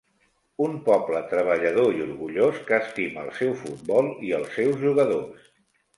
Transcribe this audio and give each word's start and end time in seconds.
Un 0.67 0.71
poble 0.87 1.19
treballador 1.33 1.99
i 1.99 2.01
orgullós 2.05 2.59
que 2.69 2.79
estima 2.85 3.27
el 3.27 3.31
seu 3.41 3.53
futbol 3.61 4.13
i 4.31 4.37
els 4.39 4.55
seus 4.57 4.83
jugadors. 4.87 5.47